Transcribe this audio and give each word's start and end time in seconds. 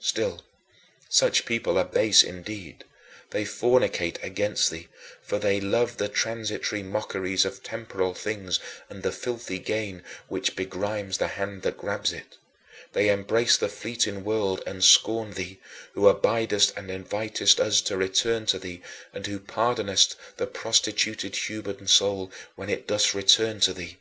Still, 0.00 0.42
such 1.08 1.46
people 1.46 1.78
are 1.78 1.84
base 1.84 2.24
indeed; 2.24 2.82
they 3.30 3.44
fornicate 3.44 4.20
against 4.24 4.68
thee, 4.72 4.88
for 5.22 5.38
they 5.38 5.60
love 5.60 5.98
the 5.98 6.08
transitory 6.08 6.82
mockeries 6.82 7.44
of 7.44 7.62
temporal 7.62 8.12
things 8.12 8.58
and 8.90 9.04
the 9.04 9.12
filthy 9.12 9.60
gain 9.60 10.02
which 10.26 10.56
begrimes 10.56 11.18
the 11.18 11.28
hand 11.28 11.62
that 11.62 11.78
grabs 11.78 12.12
it; 12.12 12.38
they 12.92 13.08
embrace 13.08 13.56
the 13.56 13.68
fleeting 13.68 14.24
world 14.24 14.64
and 14.66 14.82
scorn 14.82 15.34
thee, 15.34 15.60
who 15.92 16.08
abidest 16.12 16.72
and 16.76 16.90
invitest 16.90 17.60
us 17.60 17.80
to 17.82 17.96
return 17.96 18.46
to 18.46 18.58
thee 18.58 18.82
and 19.12 19.28
who 19.28 19.38
pardonest 19.38 20.16
the 20.38 20.46
prostituted 20.48 21.36
human 21.36 21.86
soul 21.86 22.32
when 22.56 22.68
it 22.68 22.88
does 22.88 23.14
return 23.14 23.60
to 23.60 23.72
thee. 23.72 23.98